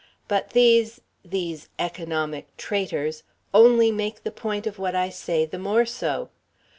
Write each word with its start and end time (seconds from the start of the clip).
But 0.27 0.53
these 0.53 0.99
these 1.23 1.69
economic 1.77 2.57
traitors 2.57 3.21
only 3.53 3.91
make 3.91 4.23
the 4.23 4.31
point 4.31 4.65
of 4.65 4.79
what 4.79 4.95
I 4.95 5.09
say 5.09 5.45
the 5.45 5.59
more 5.59 5.85
so. 5.85 6.31